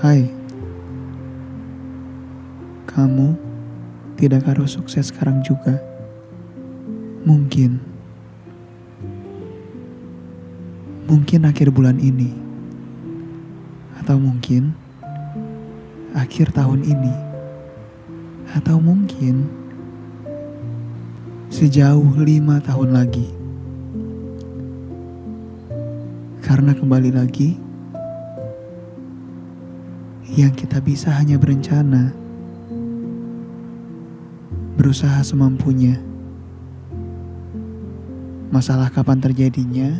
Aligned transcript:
Hai, 0.00 0.24
kamu 2.88 3.36
tidak 4.16 4.48
harus 4.48 4.72
sukses 4.72 5.12
sekarang 5.12 5.44
juga. 5.44 5.76
Mungkin, 7.28 7.76
mungkin 11.04 11.44
akhir 11.44 11.68
bulan 11.68 12.00
ini, 12.00 12.32
atau 14.00 14.16
mungkin 14.16 14.72
akhir 16.16 16.56
tahun 16.56 16.80
ini, 16.80 17.14
atau 18.56 18.80
mungkin 18.80 19.52
sejauh 21.52 22.16
lima 22.24 22.56
tahun 22.64 22.96
lagi. 22.96 23.28
Karena 26.40 26.72
kembali 26.72 27.12
lagi, 27.12 27.68
yang 30.38 30.54
kita 30.54 30.78
bisa 30.78 31.10
hanya 31.10 31.34
berencana, 31.34 32.14
berusaha 34.78 35.18
semampunya. 35.26 35.98
Masalah 38.54 38.90
kapan 38.94 39.18
terjadinya 39.18 39.90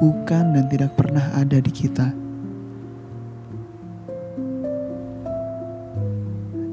bukan 0.00 0.56
dan 0.56 0.64
tidak 0.72 0.96
pernah 0.96 1.28
ada 1.36 1.60
di 1.60 1.72
kita. 1.72 2.08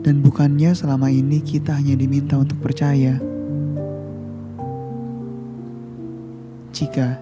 Dan 0.05 0.21
bukannya 0.21 0.71
selama 0.71 1.09
ini 1.09 1.41
kita 1.41 1.75
hanya 1.75 1.97
diminta 1.97 2.37
untuk 2.37 2.61
percaya. 2.61 3.17
Jika, 6.71 7.17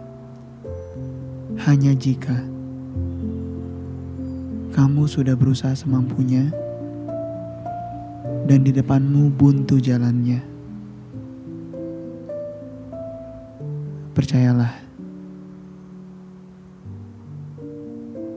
hanya 1.64 1.96
jika, 1.96 2.53
kamu 4.74 5.06
sudah 5.06 5.38
berusaha 5.38 5.78
semampunya 5.78 6.50
dan 8.50 8.66
di 8.66 8.74
depanmu 8.74 9.30
buntu 9.30 9.78
jalannya. 9.78 10.42
Percayalah, 14.18 14.74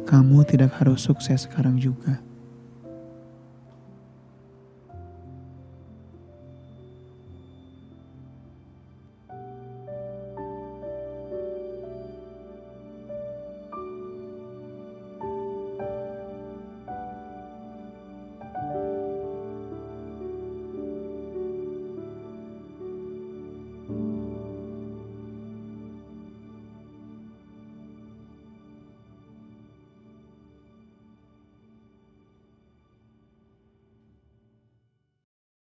kamu 0.05 0.39
tidak 0.45 0.77
harus 0.77 1.05
sukses 1.05 1.48
sekarang 1.48 1.81
juga. 1.81 2.20